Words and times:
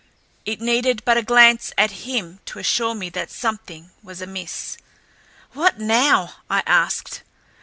It 0.47 0.59
needed 0.59 1.05
but 1.05 1.17
a 1.17 1.21
glance 1.21 1.71
at 1.77 1.91
him 2.09 2.39
to 2.47 2.57
assure 2.57 2.95
me 2.95 3.11
that 3.11 3.29
something 3.29 3.91
was 4.01 4.19
amiss. 4.19 4.77
"What 5.53 5.77
now?" 5.77 6.37
I 6.49 6.63
asked. 6.65 7.21